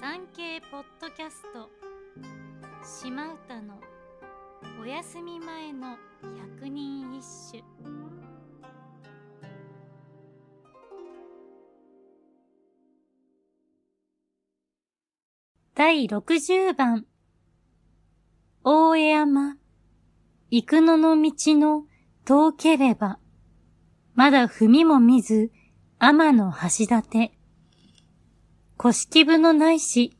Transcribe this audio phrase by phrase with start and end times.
[0.00, 1.68] 産経ポッドキャスト。
[2.82, 3.78] 島唄の
[4.80, 5.98] お休み前の
[6.56, 7.62] 百人一首。
[15.74, 17.04] 第60番。
[18.64, 19.58] 大江山。
[20.48, 21.84] 幾野の道の
[22.24, 23.18] 遠ければ。
[24.14, 25.50] まだ踏みも見ず
[25.98, 27.39] 天の橋立
[28.82, 30.16] 古式部のないし、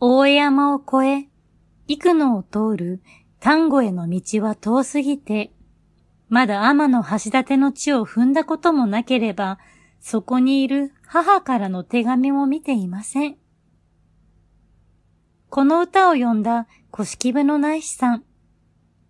[0.00, 1.28] 大江山を越え、
[1.86, 3.00] 幾野を通る
[3.38, 5.52] 丹後への道は遠すぎて、
[6.28, 9.60] まだ天の橋立の地を踏んだこともなければ、
[10.00, 13.36] そこにいる母からの手紙も見ていません。
[15.50, 18.24] この歌を読んだ古式部の内史さん、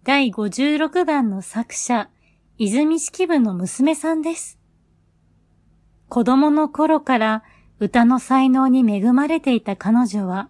[0.05, 2.11] 第56番の作者、
[2.59, 4.60] 泉式部の娘さんです。
[6.11, 7.45] 子供の頃から
[7.79, 10.49] 歌の才能に恵まれていた彼女は、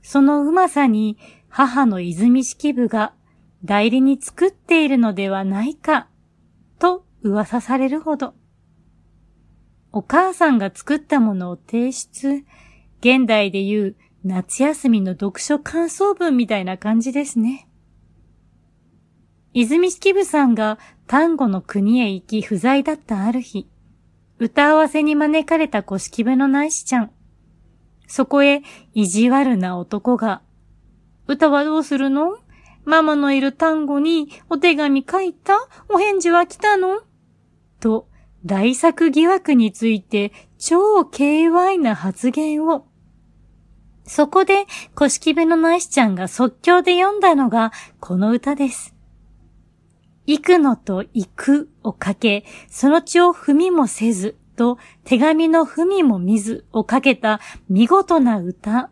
[0.00, 3.12] そのうまさに母の泉式部が
[3.64, 6.06] 代理に作っているのではないか、
[6.78, 8.34] と噂されるほど。
[9.90, 12.44] お母さんが作ったものを提出、
[13.00, 17.68] 現代で言う夏休みの読書感想文みたいな感じですね。
[19.52, 23.66] 泉式部さんが丹後の国へ行き不在だったある日、
[24.38, 27.10] 歌合わせに招かれた古式部の内視ちゃん。
[28.06, 28.62] そこへ
[28.94, 30.42] 意地悪な男が、
[31.26, 32.38] 歌はどうするの？
[32.84, 35.54] ママのいる単語にお手紙書いた？
[35.88, 37.00] お返事は来たの？
[37.80, 38.08] と、
[38.44, 42.86] 大作疑惑について超 KY な発言を。
[44.04, 48.94] そこで、古式部の内視ちゃんが即興で読んだのがこの歌です。
[50.26, 58.90] 行くのと行くをかけ、その血を踏みもせずと手紙の踏みも見ずをかけた見事な歌。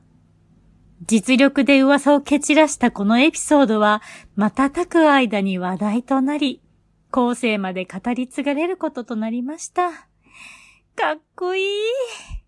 [1.06, 4.00] 実力で噂を蹴散らしたこのエピソードは、
[4.36, 6.62] 瞬く間に話題となり、
[7.10, 9.90] 後世まで語り継がれることとなりました。
[10.96, 12.43] かっこいい。